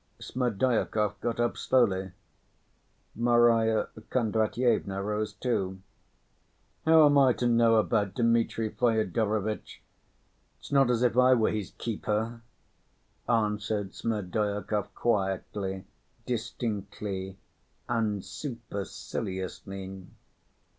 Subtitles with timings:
[0.17, 2.11] Smerdyakov got up slowly;
[3.13, 5.79] Marya Kondratyevna rose too.
[6.87, 9.83] "How am I to know about Dmitri Fyodorovitch?
[10.57, 12.41] It's not as if I were his keeper,"
[13.29, 15.85] answered Smerdyakov quietly,
[16.25, 17.37] distinctly,
[17.87, 20.07] and superciliously.